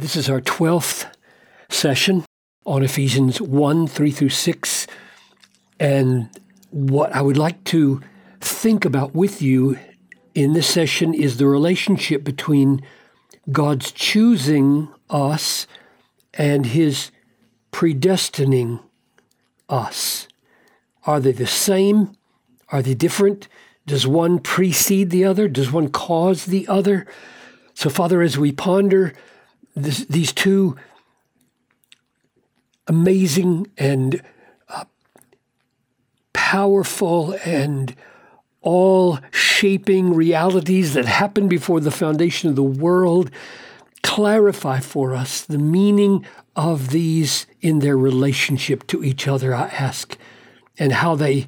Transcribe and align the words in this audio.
This 0.00 0.16
is 0.16 0.30
our 0.30 0.40
12th 0.40 1.12
session 1.68 2.24
on 2.64 2.82
Ephesians 2.82 3.38
1 3.38 3.86
3 3.86 4.10
through 4.10 4.30
6. 4.30 4.86
And 5.78 6.30
what 6.70 7.14
I 7.14 7.20
would 7.20 7.36
like 7.36 7.62
to 7.64 8.00
think 8.40 8.86
about 8.86 9.14
with 9.14 9.42
you 9.42 9.78
in 10.34 10.54
this 10.54 10.66
session 10.66 11.12
is 11.12 11.36
the 11.36 11.46
relationship 11.46 12.24
between 12.24 12.80
God's 13.52 13.92
choosing 13.92 14.88
us 15.10 15.66
and 16.32 16.64
His 16.64 17.10
predestining 17.70 18.82
us. 19.68 20.28
Are 21.04 21.20
they 21.20 21.32
the 21.32 21.46
same? 21.46 22.16
Are 22.70 22.80
they 22.80 22.94
different? 22.94 23.48
Does 23.86 24.06
one 24.06 24.38
precede 24.38 25.10
the 25.10 25.26
other? 25.26 25.46
Does 25.46 25.70
one 25.70 25.90
cause 25.90 26.46
the 26.46 26.66
other? 26.68 27.06
So, 27.74 27.90
Father, 27.90 28.22
as 28.22 28.38
we 28.38 28.50
ponder 28.50 29.12
this, 29.74 30.04
these 30.06 30.32
two 30.32 30.76
amazing 32.86 33.68
and 33.78 34.22
uh, 34.68 34.84
powerful 36.32 37.36
and 37.44 37.94
all 38.62 39.18
shaping 39.30 40.12
realities 40.12 40.94
that 40.94 41.06
happened 41.06 41.48
before 41.48 41.80
the 41.80 41.90
foundation 41.90 42.50
of 42.50 42.56
the 42.56 42.62
world, 42.62 43.30
clarify 44.02 44.80
for 44.80 45.14
us 45.14 45.42
the 45.42 45.58
meaning 45.58 46.26
of 46.56 46.90
these 46.90 47.46
in 47.60 47.78
their 47.78 47.96
relationship 47.96 48.86
to 48.86 49.02
each 49.04 49.26
other, 49.28 49.54
I 49.54 49.68
ask, 49.68 50.18
and 50.78 50.92
how 50.92 51.14
they 51.14 51.46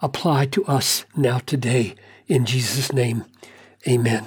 apply 0.00 0.46
to 0.46 0.64
us 0.66 1.04
now 1.16 1.38
today. 1.38 1.94
In 2.28 2.44
Jesus' 2.44 2.92
name, 2.92 3.24
amen. 3.88 4.24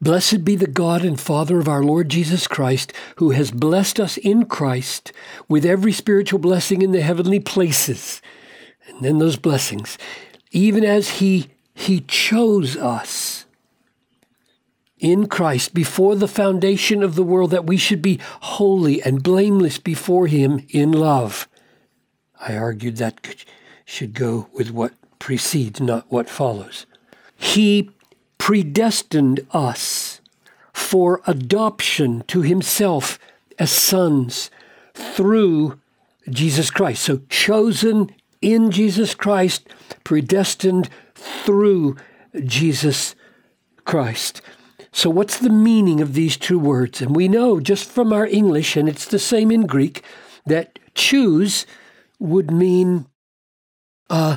Blessed 0.00 0.44
be 0.44 0.56
the 0.56 0.66
God 0.66 1.04
and 1.04 1.20
Father 1.20 1.58
of 1.58 1.68
our 1.68 1.82
Lord 1.82 2.08
Jesus 2.08 2.46
Christ, 2.46 2.92
who 3.16 3.30
has 3.30 3.50
blessed 3.50 4.00
us 4.00 4.16
in 4.18 4.46
Christ 4.46 5.12
with 5.48 5.64
every 5.64 5.92
spiritual 5.92 6.38
blessing 6.38 6.82
in 6.82 6.92
the 6.92 7.02
heavenly 7.02 7.40
places. 7.40 8.20
And 8.86 9.02
then 9.02 9.18
those 9.18 9.36
blessings, 9.36 9.98
even 10.50 10.84
as 10.84 11.20
He, 11.20 11.48
he 11.74 12.00
chose 12.00 12.76
us 12.76 13.46
in 14.98 15.26
Christ 15.26 15.74
before 15.74 16.16
the 16.16 16.28
foundation 16.28 17.02
of 17.02 17.14
the 17.14 17.22
world, 17.22 17.50
that 17.50 17.66
we 17.66 17.76
should 17.76 18.02
be 18.02 18.20
holy 18.40 19.02
and 19.02 19.22
blameless 19.22 19.78
before 19.78 20.26
Him 20.26 20.66
in 20.70 20.92
love. 20.92 21.48
I 22.40 22.56
argued 22.56 22.96
that 22.98 23.44
should 23.84 24.14
go 24.14 24.48
with 24.52 24.70
what 24.70 24.92
precedes, 25.18 25.80
not 25.80 26.10
what 26.10 26.28
follows. 26.28 26.86
He 27.36 27.90
predestined 28.38 29.46
us 29.52 30.20
for 30.72 31.22
adoption 31.26 32.24
to 32.28 32.42
himself 32.42 33.18
as 33.58 33.70
sons 33.70 34.50
through 34.94 35.78
Jesus 36.28 36.70
Christ. 36.70 37.02
So, 37.02 37.20
chosen 37.28 38.10
in 38.40 38.70
Jesus 38.70 39.14
Christ, 39.14 39.68
predestined 40.04 40.88
through 41.14 41.96
Jesus 42.44 43.14
Christ. 43.84 44.42
So, 44.92 45.10
what's 45.10 45.38
the 45.38 45.50
meaning 45.50 46.00
of 46.00 46.14
these 46.14 46.36
two 46.36 46.58
words? 46.58 47.00
And 47.00 47.16
we 47.16 47.28
know 47.28 47.60
just 47.60 47.88
from 47.88 48.12
our 48.12 48.26
English, 48.26 48.76
and 48.76 48.88
it's 48.88 49.06
the 49.06 49.18
same 49.18 49.50
in 49.50 49.66
Greek, 49.66 50.02
that 50.46 50.78
choose 50.94 51.66
would 52.18 52.50
mean 52.50 53.06
uh, 54.10 54.36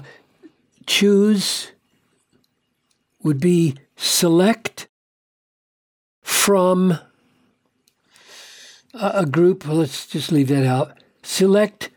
choose 0.85 1.71
would 3.21 3.39
be 3.39 3.75
select 3.97 4.87
from 6.21 6.97
a 8.93 9.25
group, 9.25 9.67
let's 9.67 10.07
just 10.07 10.31
leave 10.31 10.47
that 10.47 10.65
out. 10.65 10.97
Select 11.23 11.89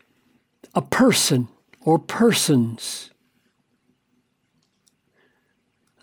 a 0.75 0.83
person 0.83 1.49
or 1.81 1.99
persons. 1.99 3.11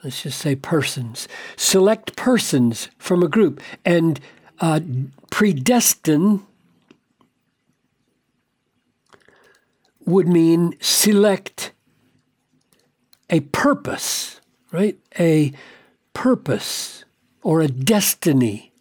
Let's 0.04 0.24
just 0.24 0.40
say 0.40 0.56
persons. 0.56 1.28
Select 1.56 2.16
persons 2.16 2.90
from 2.98 3.24
a 3.24 3.28
group 3.28 3.62
and 3.84 4.20
uh, 4.60 4.80
predestine 5.30 6.46
would 10.06 10.28
mean 10.28 10.76
select 10.80 11.74
a 13.30 13.42
purpose, 13.42 14.40
right? 14.72 14.98
A 15.20 15.52
purpose 16.18 17.06
or 17.44 17.62
a 17.62 17.68
destiny 17.68 18.74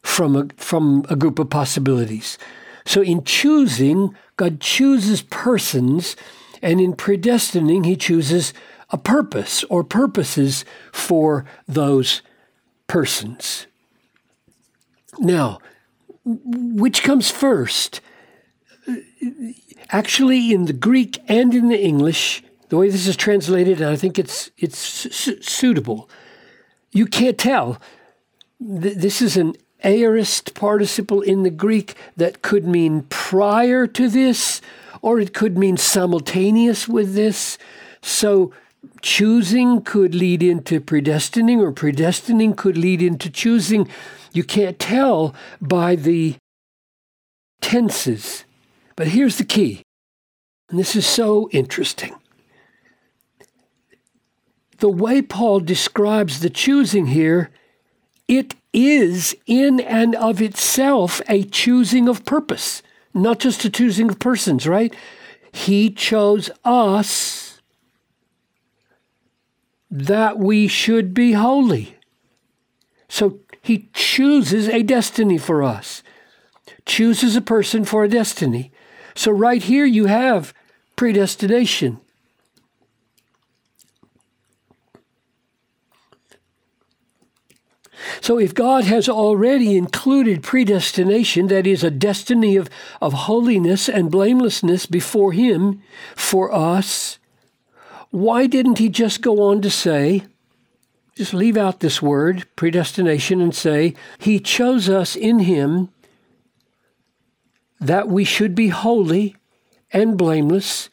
from 0.00 0.34
a, 0.34 0.48
from 0.56 1.04
a 1.10 1.14
group 1.14 1.38
of 1.38 1.50
possibilities. 1.50 2.38
So 2.86 3.02
in 3.02 3.24
choosing, 3.24 4.16
God 4.38 4.58
chooses 4.58 5.20
persons, 5.20 6.16
and 6.62 6.80
in 6.80 6.94
predestining, 6.94 7.84
He 7.84 7.94
chooses 7.94 8.54
a 8.88 8.96
purpose 8.96 9.64
or 9.64 9.84
purposes 9.84 10.64
for 10.92 11.44
those 11.68 12.22
persons. 12.86 13.66
Now, 15.18 15.58
which 16.24 17.02
comes 17.02 17.30
first? 17.30 18.00
Actually, 19.90 20.54
in 20.54 20.64
the 20.64 20.72
Greek 20.72 21.18
and 21.28 21.54
in 21.54 21.68
the 21.68 21.78
English, 21.78 22.42
the 22.70 22.78
way 22.78 22.88
this 22.88 23.06
is 23.06 23.16
translated, 23.16 23.82
I 23.82 23.96
think 23.96 24.18
it's 24.18 24.50
it's 24.56 24.78
su- 24.78 25.42
suitable. 25.42 26.08
You 26.92 27.06
can't 27.06 27.38
tell. 27.38 27.80
Th- 28.58 28.96
this 28.96 29.22
is 29.22 29.36
an 29.36 29.54
aorist 29.82 30.54
participle 30.54 31.22
in 31.22 31.42
the 31.42 31.50
Greek 31.50 31.94
that 32.16 32.42
could 32.42 32.66
mean 32.66 33.02
prior 33.08 33.86
to 33.86 34.08
this, 34.08 34.60
or 35.02 35.20
it 35.20 35.32
could 35.32 35.56
mean 35.56 35.76
simultaneous 35.76 36.86
with 36.88 37.14
this. 37.14 37.56
So 38.02 38.52
choosing 39.00 39.82
could 39.82 40.14
lead 40.14 40.42
into 40.42 40.80
predestining, 40.80 41.60
or 41.60 41.72
predestining 41.72 42.56
could 42.56 42.76
lead 42.76 43.02
into 43.02 43.30
choosing. 43.30 43.88
You 44.32 44.44
can't 44.44 44.78
tell 44.78 45.34
by 45.60 45.96
the 45.96 46.36
tenses. 47.60 48.44
But 48.96 49.08
here's 49.08 49.38
the 49.38 49.44
key, 49.44 49.82
and 50.68 50.78
this 50.78 50.94
is 50.94 51.06
so 51.06 51.48
interesting. 51.52 52.19
The 54.80 54.88
way 54.88 55.22
Paul 55.22 55.60
describes 55.60 56.40
the 56.40 56.50
choosing 56.50 57.06
here, 57.06 57.50
it 58.26 58.54
is 58.72 59.36
in 59.46 59.80
and 59.80 60.14
of 60.16 60.40
itself 60.40 61.20
a 61.28 61.44
choosing 61.44 62.08
of 62.08 62.24
purpose, 62.24 62.82
not 63.12 63.38
just 63.38 63.64
a 63.64 63.70
choosing 63.70 64.08
of 64.08 64.18
persons, 64.18 64.66
right? 64.66 64.94
He 65.52 65.90
chose 65.90 66.50
us 66.64 67.60
that 69.90 70.38
we 70.38 70.68
should 70.68 71.12
be 71.12 71.32
holy. 71.32 71.96
So 73.08 73.40
he 73.60 73.90
chooses 73.92 74.68
a 74.68 74.82
destiny 74.82 75.36
for 75.36 75.62
us, 75.62 76.02
chooses 76.86 77.36
a 77.36 77.42
person 77.42 77.84
for 77.84 78.04
a 78.04 78.08
destiny. 78.08 78.72
So, 79.14 79.32
right 79.32 79.62
here, 79.62 79.84
you 79.84 80.06
have 80.06 80.54
predestination. 80.96 82.00
So, 88.20 88.38
if 88.38 88.54
God 88.54 88.84
has 88.84 89.08
already 89.08 89.76
included 89.76 90.42
predestination, 90.42 91.48
that 91.48 91.66
is, 91.66 91.84
a 91.84 91.90
destiny 91.90 92.56
of, 92.56 92.68
of 93.00 93.12
holiness 93.12 93.88
and 93.88 94.10
blamelessness 94.10 94.86
before 94.86 95.32
Him 95.32 95.82
for 96.16 96.52
us, 96.52 97.18
why 98.10 98.46
didn't 98.46 98.78
He 98.78 98.88
just 98.88 99.22
go 99.22 99.42
on 99.42 99.62
to 99.62 99.70
say, 99.70 100.24
just 101.16 101.34
leave 101.34 101.56
out 101.56 101.80
this 101.80 102.00
word, 102.00 102.46
predestination, 102.56 103.40
and 103.40 103.54
say, 103.54 103.94
He 104.18 104.40
chose 104.40 104.88
us 104.88 105.16
in 105.16 105.40
Him 105.40 105.90
that 107.80 108.08
we 108.08 108.24
should 108.24 108.54
be 108.54 108.68
holy 108.68 109.36
and 109.92 110.16
blameless, 110.16 110.90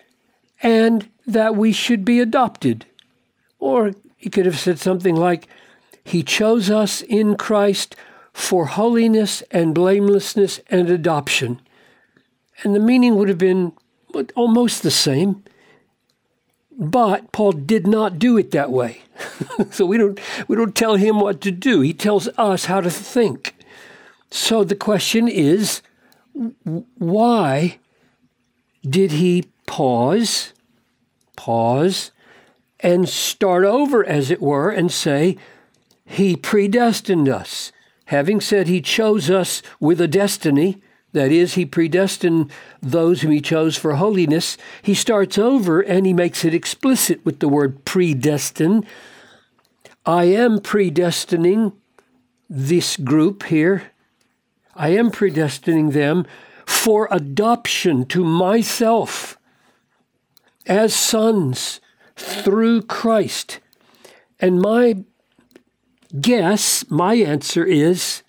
and 0.63 1.09
that 1.27 1.55
we 1.55 1.71
should 1.71 2.03
be 2.03 2.19
adopted. 2.19 2.85
Or 3.59 3.93
he 4.15 4.29
could 4.29 4.45
have 4.45 4.57
said 4.57 4.79
something 4.79 5.15
like, 5.15 5.47
He 6.07 6.23
chose 6.23 6.69
us 6.69 7.01
in 7.01 7.35
Christ 7.35 7.93
for 8.31 8.67
holiness 8.67 9.43
and 9.51 9.75
blamelessness 9.75 10.61
and 10.69 10.89
adoption. 10.89 11.59
And 12.63 12.73
the 12.73 12.79
meaning 12.79 13.17
would 13.17 13.27
have 13.27 13.37
been 13.37 13.73
almost 14.33 14.83
the 14.83 14.91
same. 14.91 15.43
But 16.71 17.33
Paul 17.33 17.51
did 17.51 17.87
not 17.87 18.19
do 18.19 18.37
it 18.37 18.51
that 18.51 18.71
way. 18.71 19.01
so 19.71 19.85
we 19.85 19.97
don't, 19.97 20.17
we 20.47 20.55
don't 20.55 20.73
tell 20.73 20.95
him 20.95 21.19
what 21.19 21.41
to 21.41 21.51
do. 21.51 21.81
He 21.81 21.93
tells 21.93 22.29
us 22.37 22.65
how 22.65 22.79
to 22.79 22.89
think. 22.89 23.53
So 24.31 24.63
the 24.63 24.75
question 24.75 25.27
is 25.27 25.81
why 26.97 27.79
did 28.89 29.11
he 29.11 29.49
pause, 29.65 30.53
pause, 31.35 32.11
and 32.79 33.09
start 33.09 33.65
over, 33.65 34.05
as 34.05 34.31
it 34.31 34.41
were, 34.41 34.69
and 34.69 34.89
say, 34.89 35.37
He 36.07 36.35
predestined 36.35 37.29
us. 37.29 37.71
having 38.07 38.39
said 38.39 38.67
he 38.67 38.81
chose 38.81 39.29
us 39.29 39.61
with 39.79 39.99
a 39.99 40.07
destiny, 40.07 40.81
that 41.11 41.31
is, 41.31 41.53
he 41.53 41.65
predestined 41.65 42.51
those 42.81 43.21
whom 43.21 43.31
he 43.31 43.41
chose 43.41 43.77
for 43.77 43.95
holiness, 43.95 44.57
he 44.81 44.93
starts 44.93 45.37
over 45.37 45.81
and 45.81 46.05
he 46.05 46.13
makes 46.13 46.45
it 46.45 46.53
explicit 46.53 47.23
with 47.25 47.39
the 47.39 47.49
word 47.49 47.83
predestined. 47.85 48.85
I 50.05 50.25
am 50.25 50.59
predestining 50.59 51.73
this 52.49 52.95
group 52.95 53.43
here. 53.43 53.91
I 54.73 54.89
am 54.89 55.11
predestining 55.11 55.91
them 55.91 56.25
for 56.65 57.07
adoption 57.11 58.05
to 58.05 58.23
myself 58.23 59.37
as 60.65 60.93
sons 60.93 61.81
through 62.15 62.83
Christ. 62.83 63.59
And 64.39 64.61
my 64.61 65.03
guess, 66.21 66.89
my 66.89 67.15
answer 67.15 67.63
is 67.65 68.23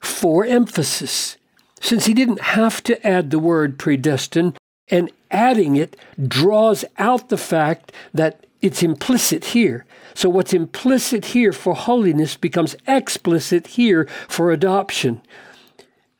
for 0.00 0.44
emphasis. 0.44 1.36
Since 1.80 2.06
he 2.06 2.14
didn't 2.14 2.40
have 2.40 2.82
to 2.84 3.04
add 3.06 3.30
the 3.30 3.38
word 3.38 3.78
predestined, 3.78 4.56
and 4.88 5.10
adding 5.30 5.76
it 5.76 5.96
draws 6.28 6.84
out 6.98 7.28
the 7.28 7.38
fact 7.38 7.92
that 8.12 8.46
it's 8.60 8.82
implicit 8.82 9.46
here. 9.46 9.84
So, 10.14 10.28
what's 10.28 10.52
implicit 10.52 11.26
here 11.26 11.52
for 11.52 11.74
holiness 11.74 12.36
becomes 12.36 12.76
explicit 12.86 13.68
here 13.68 14.06
for 14.28 14.52
adoption. 14.52 15.22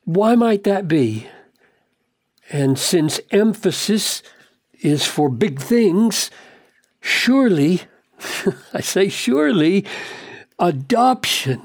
Why 0.04 0.34
might 0.34 0.64
that 0.64 0.88
be? 0.88 1.28
And 2.50 2.78
since 2.78 3.20
emphasis 3.30 4.22
is 4.80 5.06
for 5.06 5.28
big 5.28 5.60
things, 5.60 6.30
surely, 7.00 7.82
I 8.74 8.80
say 8.80 9.08
surely, 9.08 9.84
adoption 10.62 11.60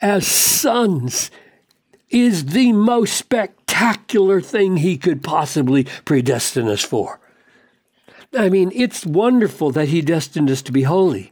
as 0.00 0.26
sons 0.26 1.30
is 2.08 2.46
the 2.46 2.72
most 2.72 3.14
spectacular 3.14 4.40
thing 4.40 4.78
he 4.78 4.96
could 4.96 5.22
possibly 5.22 5.84
predestine 6.04 6.66
us 6.66 6.82
for. 6.82 7.20
I 8.34 8.48
mean, 8.48 8.72
it's 8.74 9.04
wonderful 9.04 9.70
that 9.72 9.88
he 9.88 10.00
destined 10.00 10.50
us 10.50 10.62
to 10.62 10.72
be 10.72 10.82
holy. 10.82 11.30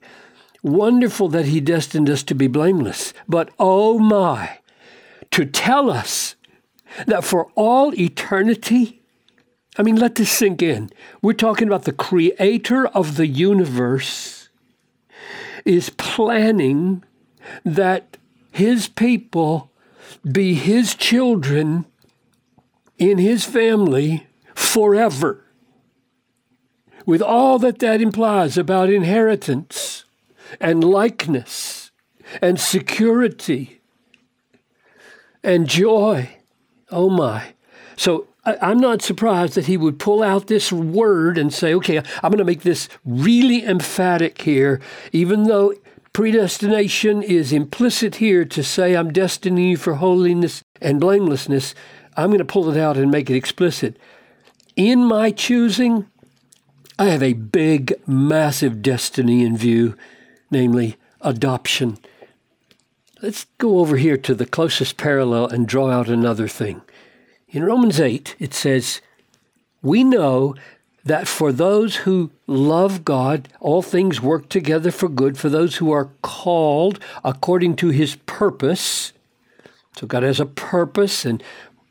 Wonderful 0.63 1.29
that 1.31 1.47
he 1.47 1.61
destined 1.61 2.11
us 2.11 2.23
to 2.25 2.35
be 2.35 2.47
blameless. 2.47 3.15
But 3.27 3.51
oh 3.59 3.99
my, 3.99 4.59
to 5.31 5.47
tell 5.47 5.91
us 5.91 6.37
that 7.07 7.25
for 7.25 7.51
all 7.55 7.99
eternity, 7.99 9.03
I 9.79 9.83
mean, 9.83 9.97
let 9.97 10.17
this 10.17 10.31
sink 10.31 10.61
in. 10.61 10.91
We're 11.23 11.33
talking 11.33 11.67
about 11.67 11.85
the 11.85 11.93
creator 11.93 12.87
of 12.89 13.17
the 13.17 13.27
universe 13.27 14.40
is 15.65 15.91
planning 15.91 17.05
that 17.65 18.17
his 18.53 18.89
people 18.89 19.71
be 20.31 20.55
his 20.55 20.95
children 20.95 21.87
in 22.99 23.19
his 23.19 23.45
family 23.45 24.27
forever. 24.55 25.45
With 27.07 27.23
all 27.23 27.59
that 27.61 27.79
that 27.79 28.01
implies 28.01 28.59
about 28.59 28.91
inheritance 28.91 30.05
and 30.61 30.85
likeness 30.85 31.91
and 32.43 32.61
security 32.61 33.81
and 35.43 35.67
joy. 35.67 36.37
Oh 36.91 37.09
my. 37.09 37.55
So 37.97 38.29
I'm 38.63 38.79
not 38.79 39.03
surprised 39.03 39.55
that 39.55 39.67
he 39.67 39.77
would 39.77 39.99
pull 39.99 40.23
out 40.23 40.47
this 40.47 40.73
word 40.73 41.39
and 41.39 41.53
say, 41.53 41.75
okay, 41.75 41.99
I'm 41.99 42.31
going 42.31 42.39
to 42.39 42.45
make 42.45 42.63
this 42.63 42.89
really 43.05 43.65
emphatic 43.65 44.43
here, 44.43 44.81
even 45.13 45.45
though 45.45 45.75
predestination 46.13 47.23
is 47.23 47.53
implicit 47.53 48.17
here 48.17 48.45
to 48.45 48.63
say, 48.63 48.95
I'm 48.95 49.13
destining 49.13 49.71
you 49.71 49.77
for 49.77 49.95
holiness 49.95 50.63
and 50.81 51.01
blamelessness. 51.01 51.75
I'm 52.17 52.31
going 52.31 52.39
to 52.39 52.45
pull 52.45 52.71
it 52.71 52.77
out 52.77 52.97
and 52.97 53.11
make 53.11 53.31
it 53.31 53.37
explicit. 53.37 53.97
In 54.77 55.05
my 55.05 55.31
choosing, 55.31 56.07
I 56.99 57.07
have 57.07 57.23
a 57.23 57.35
big, 57.35 57.95
massive 58.07 58.83
destiny 58.83 59.45
in 59.45 59.57
view, 59.57 59.97
namely 60.51 60.97
adoption. 61.21 61.99
Let's 63.23 63.47
go 63.59 63.79
over 63.79 63.97
here 63.97 64.17
to 64.17 64.35
the 64.35 64.47
closest 64.47 64.97
parallel 64.97 65.47
and 65.47 65.69
draw 65.69 65.91
out 65.91 66.09
another 66.09 66.49
thing. 66.49 66.83
In 67.53 67.65
Romans 67.65 67.99
8, 67.99 68.37
it 68.39 68.55
says, 68.55 69.01
We 69.83 70.05
know 70.05 70.55
that 71.05 71.27
for 71.27 71.51
those 71.51 71.97
who 71.97 72.31
love 72.47 73.05
God, 73.05 73.49
all 73.59 73.83
things 73.83 74.21
work 74.21 74.49
together 74.49 74.93
for 74.93 75.09
good 75.09 75.37
for 75.37 75.49
those 75.49 75.77
who 75.77 75.91
are 75.91 76.11
called 76.23 77.01
according 77.25 77.75
to 77.77 77.89
his 77.89 78.15
purpose. 78.27 79.13
So 79.97 80.07
God 80.07 80.23
has 80.23 80.39
a 80.39 80.47
purpose, 80.47 81.25
and 81.25 81.43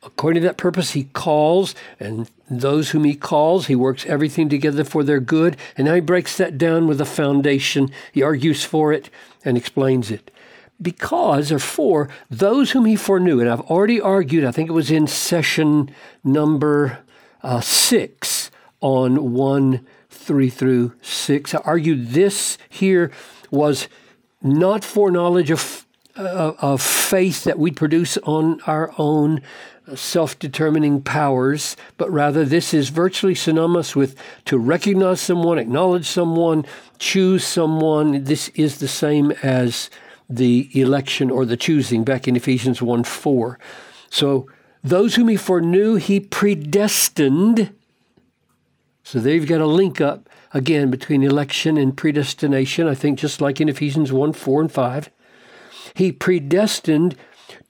according 0.01 0.43
to 0.43 0.47
that 0.47 0.57
purpose, 0.57 0.91
he 0.91 1.03
calls, 1.03 1.75
and 1.99 2.29
those 2.49 2.91
whom 2.91 3.03
he 3.03 3.15
calls, 3.15 3.67
he 3.67 3.75
works 3.75 4.05
everything 4.05 4.47
together 4.47 4.85
for 4.85 5.03
their 5.03 5.19
good. 5.19 5.57
And 5.75 5.87
now 5.87 5.95
he 5.95 6.01
breaks 6.01 6.37
that 6.37 6.57
down 6.57 6.87
with 6.87 7.01
a 7.01 7.05
foundation. 7.05 7.91
He 8.13 8.23
argues 8.23 8.63
for 8.63 8.93
it 8.93 9.09
and 9.43 9.57
explains 9.57 10.09
it 10.09 10.31
because 10.81 11.51
or 11.51 11.59
for 11.59 12.09
those 12.29 12.71
whom 12.71 12.85
he 12.85 12.95
foreknew. 12.95 13.39
And 13.39 13.49
I've 13.49 13.61
already 13.61 13.99
argued, 13.99 14.45
I 14.45 14.51
think 14.51 14.69
it 14.69 14.73
was 14.73 14.91
in 14.91 15.07
session 15.07 15.91
number 16.23 16.99
uh, 17.43 17.61
six 17.61 18.51
on 18.81 19.33
1 19.33 19.85
3 20.09 20.49
through 20.49 20.93
6. 21.01 21.55
I 21.55 21.57
argued 21.59 22.09
this 22.09 22.57
here 22.67 23.11
was 23.51 23.87
not 24.41 24.83
foreknowledge 24.83 25.51
of, 25.51 25.85
uh, 26.15 26.53
of 26.59 26.81
faith 26.81 27.43
that 27.45 27.59
we 27.59 27.71
produce 27.71 28.17
on 28.19 28.61
our 28.67 28.93
own 28.97 29.41
self 29.95 30.37
determining 30.37 31.01
powers, 31.01 31.75
but 31.97 32.11
rather 32.11 32.45
this 32.45 32.73
is 32.73 32.89
virtually 32.89 33.35
synonymous 33.35 33.95
with 33.95 34.15
to 34.45 34.57
recognize 34.57 35.19
someone, 35.19 35.57
acknowledge 35.57 36.05
someone, 36.05 36.65
choose 36.99 37.43
someone. 37.43 38.23
This 38.23 38.49
is 38.49 38.77
the 38.79 38.87
same 38.87 39.31
as 39.43 39.89
the 40.29 40.69
election 40.79 41.31
or 41.31 41.45
the 41.45 41.57
choosing 41.57 42.03
back 42.03 42.27
in 42.27 42.35
Ephesians 42.35 42.81
1 42.81 43.03
4. 43.03 43.59
So 44.09 44.47
those 44.83 45.15
whom 45.15 45.27
he 45.27 45.35
foreknew, 45.35 45.95
he 45.95 46.19
predestined. 46.19 47.73
So 49.03 49.19
there 49.19 49.33
you've 49.33 49.47
got 49.47 49.61
a 49.61 49.65
link 49.65 49.99
up 49.99 50.29
again 50.53 50.91
between 50.91 51.23
election 51.23 51.77
and 51.77 51.97
predestination, 51.97 52.87
I 52.87 52.95
think 52.95 53.19
just 53.19 53.41
like 53.41 53.59
in 53.59 53.69
Ephesians 53.69 54.11
1 54.11 54.33
4 54.33 54.61
and 54.61 54.71
5. 54.71 55.09
He 55.95 56.11
predestined 56.11 57.15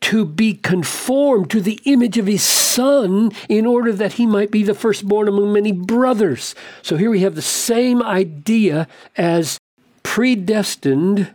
to 0.02 0.26
be 0.26 0.54
conformed 0.54 1.50
to 1.52 1.62
the 1.62 1.80
image 1.86 2.18
of 2.18 2.26
his 2.26 2.44
son 2.44 3.32
in 3.48 3.66
order 3.66 3.94
that 3.94 4.14
he 4.14 4.26
might 4.26 4.52
be 4.52 4.64
the 4.64 4.74
firstborn 4.74 5.28
among 5.28 5.54
many 5.54 5.72
brothers. 5.72 6.56
So 6.82 6.98
here 6.98 7.10
we 7.10 7.22
have 7.22 7.36
the 7.36 7.42
same 7.42 8.02
idea 8.04 8.88
as 9.16 9.58
predestined 10.04 11.34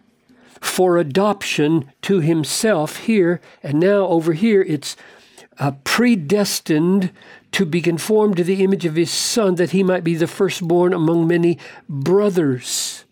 for 0.75 0.99
adoption 0.99 1.89
to 2.03 2.19
himself 2.19 2.97
here, 2.97 3.41
and 3.63 3.79
now 3.79 4.09
over 4.09 4.33
here 4.33 4.61
it's 4.63 4.97
uh, 5.61 5.71
predestined 5.85 7.13
to 7.53 7.65
be 7.65 7.81
conformed 7.81 8.37
to 8.37 8.43
the 8.43 8.65
image 8.65 8.85
of 8.85 8.97
his 8.97 9.13
son 9.13 9.55
that 9.55 9.71
he 9.71 9.85
might 9.85 10.03
be 10.03 10.17
the 10.17 10.27
firstborn 10.27 10.93
among 10.93 11.29
many 11.29 11.57
brothers. 11.89 13.05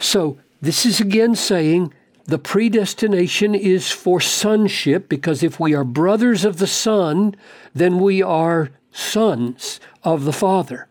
So 0.00 0.38
this 0.60 0.84
is 0.84 1.00
again 1.00 1.36
saying 1.36 1.94
the 2.24 2.40
predestination 2.40 3.54
is 3.54 3.88
for 3.88 4.20
sonship 4.20 5.08
because 5.08 5.44
if 5.44 5.60
we 5.60 5.76
are 5.76 5.84
brothers 5.84 6.44
of 6.44 6.58
the 6.58 6.66
Son, 6.66 7.36
then 7.72 8.00
we 8.00 8.20
are 8.20 8.70
sons 8.90 9.78
of 10.02 10.24
the 10.24 10.32
Father. 10.32 10.88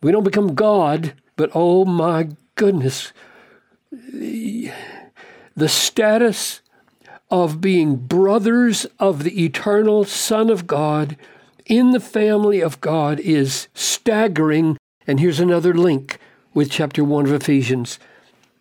We 0.00 0.10
don't 0.10 0.24
become 0.24 0.54
God, 0.54 1.12
but 1.36 1.50
oh 1.52 1.84
my 1.84 2.28
goodness, 2.54 3.12
the 3.92 4.72
status 5.66 6.60
of 7.30 7.60
being 7.60 7.96
brothers 7.96 8.86
of 8.98 9.22
the 9.22 9.44
eternal 9.44 10.04
Son 10.04 10.48
of 10.50 10.66
God 10.66 11.16
in 11.66 11.90
the 11.90 12.00
family 12.00 12.60
of 12.60 12.80
God 12.80 13.20
is 13.20 13.68
staggering. 13.74 14.78
And 15.06 15.20
here's 15.20 15.40
another 15.40 15.74
link 15.74 16.18
with 16.54 16.70
chapter 16.70 17.04
1 17.04 17.26
of 17.26 17.32
Ephesians 17.32 17.98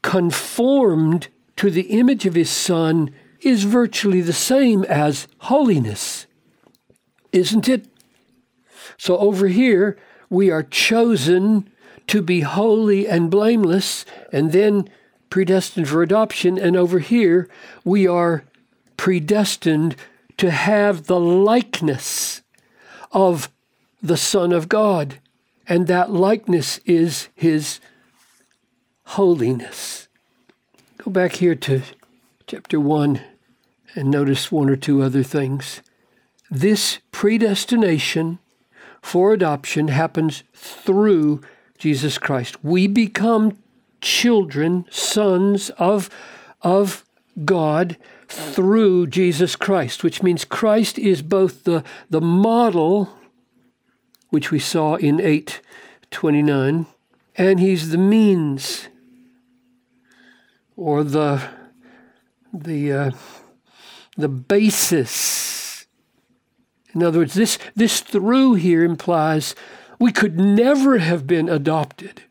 conformed 0.01 1.27
to 1.57 1.69
the 1.69 1.97
image 1.99 2.25
of 2.25 2.35
his 2.35 2.49
Son 2.49 3.11
is 3.41 3.63
virtually 3.63 4.21
the 4.21 4.33
same 4.33 4.83
as 4.85 5.27
holiness, 5.39 6.25
isn't 7.31 7.69
it? 7.69 7.85
So 8.97 9.17
over 9.17 9.47
here, 9.47 9.97
we 10.29 10.49
are 10.51 10.63
chosen 10.63 11.69
to 12.07 12.21
be 12.21 12.41
holy 12.41 13.07
and 13.07 13.31
blameless, 13.31 14.05
and 14.31 14.51
then 14.51 14.89
predestined 15.31 15.89
for 15.89 16.03
adoption. 16.03 16.59
And 16.59 16.77
over 16.77 16.99
here, 16.99 17.49
we 17.83 18.05
are 18.05 18.43
predestined 18.97 19.95
to 20.37 20.51
have 20.51 21.07
the 21.07 21.19
likeness 21.19 22.43
of 23.11 23.49
the 24.03 24.17
Son 24.17 24.51
of 24.51 24.69
God. 24.69 25.19
And 25.67 25.87
that 25.87 26.11
likeness 26.11 26.79
is 26.85 27.29
his 27.33 27.79
holiness. 29.05 30.07
Go 30.97 31.09
back 31.09 31.33
here 31.33 31.55
to 31.55 31.81
chapter 32.45 32.79
1 32.79 33.21
and 33.95 34.11
notice 34.11 34.51
one 34.51 34.69
or 34.69 34.75
two 34.75 35.01
other 35.01 35.23
things. 35.23 35.81
This 36.49 36.99
predestination 37.11 38.39
for 39.01 39.33
adoption 39.33 39.87
happens 39.87 40.43
through 40.53 41.41
Jesus 41.77 42.17
Christ. 42.17 42.63
We 42.63 42.87
become 42.87 43.57
children, 44.01 44.85
sons 44.89 45.69
of, 45.77 46.09
of 46.61 47.05
God 47.45 47.97
through 48.27 49.07
Jesus 49.07 49.55
Christ, 49.55 50.03
which 50.03 50.23
means 50.23 50.45
Christ 50.45 50.97
is 50.97 51.21
both 51.21 51.63
the, 51.63 51.83
the 52.09 52.21
model, 52.21 53.17
which 54.29 54.51
we 54.51 54.59
saw 54.59 54.95
in 54.95 55.19
829, 55.19 56.85
and 57.35 57.59
he's 57.59 57.89
the 57.89 57.97
means 57.97 58.87
or 60.75 61.03
the 61.03 61.41
the 62.53 62.91
uh, 62.91 63.11
the 64.17 64.27
basis. 64.27 65.85
In 66.93 67.03
other 67.03 67.19
words, 67.19 67.33
this 67.33 67.57
this 67.75 68.01
through 68.01 68.55
here 68.55 68.83
implies 68.83 69.55
we 69.99 70.11
could 70.11 70.39
never 70.39 70.97
have 70.97 71.27
been 71.27 71.47
adopted 71.47 72.23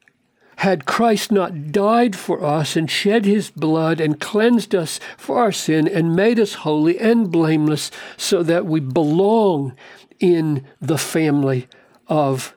had 0.60 0.84
Christ 0.84 1.32
not 1.32 1.72
died 1.72 2.14
for 2.14 2.44
us 2.44 2.76
and 2.76 2.90
shed 2.90 3.24
his 3.24 3.48
blood 3.48 3.98
and 3.98 4.20
cleansed 4.20 4.74
us 4.74 5.00
for 5.16 5.38
our 5.38 5.52
sin 5.52 5.88
and 5.88 6.14
made 6.14 6.38
us 6.38 6.52
holy 6.52 6.98
and 6.98 7.30
blameless 7.30 7.90
so 8.18 8.42
that 8.42 8.66
we 8.66 8.78
belong 8.78 9.74
in 10.18 10.66
the 10.78 10.98
family 10.98 11.66
of 12.08 12.54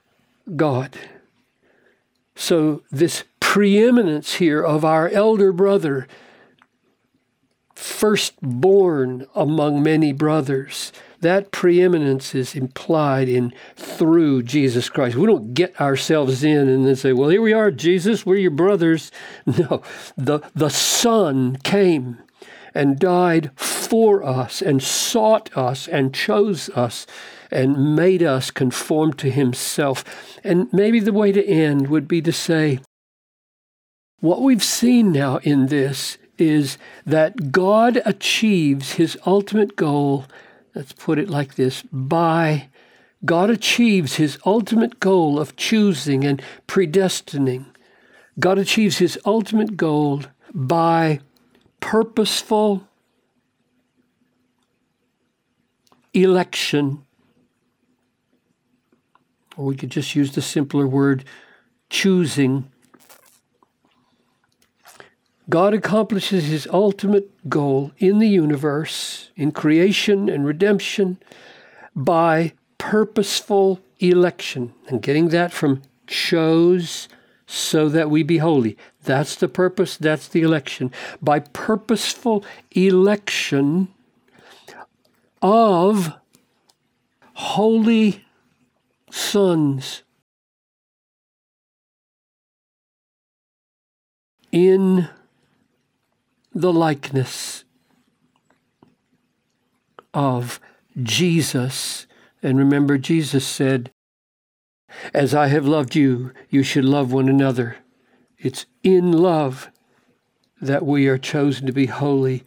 God. 0.58 0.98
So, 2.36 2.84
this 2.92 3.24
preeminence 3.40 4.34
here 4.34 4.62
of 4.62 4.84
our 4.84 5.08
elder 5.08 5.54
brother, 5.54 6.06
firstborn 7.74 9.28
among 9.34 9.82
many 9.82 10.12
brothers, 10.12 10.92
that 11.24 11.52
preeminence 11.52 12.36
is 12.36 12.56
implied 12.56 13.28
in 13.28 13.54
through 13.76 14.44
Jesus 14.44 14.90
Christ. 14.90 15.16
We 15.16 15.26
don't 15.26 15.54
get 15.54 15.80
ourselves 15.82 16.44
in 16.44 16.70
and 16.70 16.86
then 16.86 16.96
say, 16.96 17.14
well, 17.14 17.30
here 17.30 17.42
we 17.42 17.54
are, 17.54 17.72
Jesus, 17.72 18.26
we're 18.26 18.38
your 18.38 18.52
brothers. 18.52 19.12
No, 19.46 19.82
the, 20.18 20.40
the 20.56 20.70
Son 20.70 21.58
came 21.64 22.18
and 22.74 22.98
died 22.98 23.52
for 23.56 24.24
us 24.24 24.62
and 24.62 24.82
sought 24.82 25.56
us 25.56 25.88
and 25.88 26.14
chose 26.14 26.70
us 26.70 27.06
and 27.52 27.96
made 27.96 28.24
us 28.24 28.50
conform 28.50 29.14
to 29.14 29.30
himself. 29.30 30.04
And 30.44 30.72
maybe 30.74 31.00
the 31.00 31.14
way 31.14 31.32
to 31.32 31.46
end 31.46 31.88
would 31.90 32.08
be 32.08 32.22
to 32.24 32.32
say, 32.32 32.80
what 34.20 34.42
we've 34.42 34.64
seen 34.64 35.12
now 35.12 35.38
in 35.38 35.68
this 35.68 36.18
is 36.38 36.78
that 37.06 37.52
God 37.52 38.02
achieves 38.06 38.94
his 38.94 39.18
ultimate 39.26 39.76
goal 39.76 40.26
let's 40.76 40.94
put 40.94 41.20
it 41.20 41.30
like 41.30 41.56
this 41.56 41.84
by 41.92 42.70
God 43.26 43.50
achieves 43.50 44.16
his 44.16 44.38
ultimate 44.46 45.00
goal 45.00 45.40
of 45.40 45.56
choosing 45.56 46.26
and 46.26 46.42
predestining. 46.68 47.66
God 48.40 48.58
achieves 48.58 48.98
his 48.98 49.18
ultimate 49.26 49.78
goal 49.78 50.24
by 50.54 51.20
purposeful 51.80 52.88
election. 56.14 57.04
Or 59.56 59.66
we 59.66 59.76
could 59.76 59.92
just 59.92 60.16
use 60.16 60.34
the 60.34 60.42
simpler 60.42 60.88
word 60.88 61.24
choosing 61.90 62.70
God 65.50 65.74
accomplishes 65.74 66.46
his 66.46 66.68
ultimate 66.72 67.50
goal 67.50 67.92
in 67.98 68.20
the 68.20 68.28
universe, 68.28 69.30
in 69.36 69.52
creation 69.52 70.30
and 70.30 70.46
redemption, 70.46 71.18
by 71.96 72.54
purposeful 72.78 73.82
election. 74.00 74.74
And 74.88 75.02
getting 75.02 75.30
that 75.30 75.52
from 75.52 75.82
chose 76.08 77.10
so 77.46 77.90
that 77.90 78.10
we 78.10 78.24
be 78.24 78.38
holy. 78.38 78.78
That's 79.04 79.36
the 79.36 79.50
purpose, 79.50 79.98
that's 79.98 80.28
the 80.28 80.42
election. 80.42 80.92
By 81.22 81.40
purposeful 81.40 82.46
election 82.72 83.90
of 85.42 86.14
holy 87.34 88.24
sons 89.12 90.04
in 94.52 95.10
the 96.54 96.74
likeness 96.74 97.64
of 100.14 100.60
Jesus. 101.02 102.06
And 102.42 102.58
remember, 102.58 102.98
Jesus 102.98 103.46
said, 103.46 103.92
As 105.14 105.34
I 105.34 105.48
have 105.48 105.68
loved 105.68 105.96
you, 105.96 106.32
you 106.50 106.64
should 106.64 106.86
love 106.86 107.12
one 107.12 107.30
another. 107.30 107.78
It's 108.38 108.66
in 108.84 109.12
love 109.12 109.70
that 110.62 110.86
we 110.86 111.08
are 111.08 111.18
chosen 111.18 111.66
to 111.66 111.74
be 111.74 111.88
holy 111.88 112.44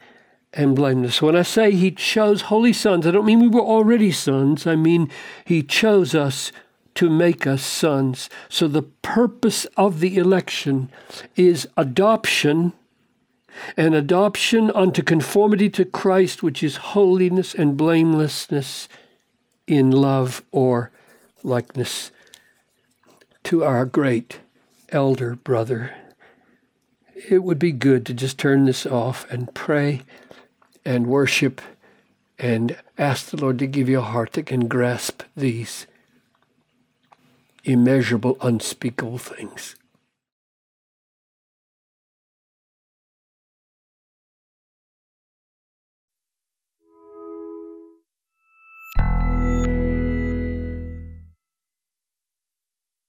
and 0.52 0.76
blameless. 0.76 1.20
When 1.20 1.36
I 1.36 1.42
say 1.42 1.72
He 1.72 1.90
chose 1.90 2.42
holy 2.42 2.72
sons, 2.72 3.06
I 3.06 3.10
don't 3.10 3.26
mean 3.26 3.40
we 3.40 3.48
were 3.48 3.60
already 3.60 4.12
sons. 4.12 4.66
I 4.66 4.76
mean 4.76 5.10
He 5.44 5.62
chose 5.62 6.14
us 6.14 6.52
to 6.94 7.10
make 7.10 7.46
us 7.46 7.62
sons. 7.62 8.30
So 8.48 8.68
the 8.68 8.82
purpose 8.82 9.66
of 9.76 10.00
the 10.00 10.16
election 10.16 10.90
is 11.34 11.68
adoption 11.76 12.72
and 13.76 13.94
adoption 13.94 14.70
unto 14.72 15.02
conformity 15.02 15.68
to 15.70 15.84
Christ, 15.84 16.42
which 16.42 16.62
is 16.62 16.76
holiness 16.76 17.54
and 17.54 17.76
blamelessness 17.76 18.88
in 19.66 19.90
love 19.90 20.42
or 20.52 20.90
likeness 21.42 22.10
to 23.44 23.64
our 23.64 23.84
great 23.84 24.40
elder 24.90 25.36
brother. 25.36 25.94
It 27.28 27.42
would 27.42 27.58
be 27.58 27.72
good 27.72 28.04
to 28.06 28.14
just 28.14 28.38
turn 28.38 28.64
this 28.64 28.86
off 28.86 29.30
and 29.30 29.52
pray 29.54 30.02
and 30.84 31.06
worship 31.06 31.60
and 32.38 32.76
ask 32.98 33.30
the 33.30 33.36
Lord 33.36 33.58
to 33.60 33.66
give 33.66 33.88
you 33.88 33.98
a 33.98 34.02
heart 34.02 34.32
that 34.34 34.46
can 34.46 34.68
grasp 34.68 35.22
these 35.36 35.86
immeasurable, 37.64 38.36
unspeakable 38.40 39.18
things. 39.18 39.75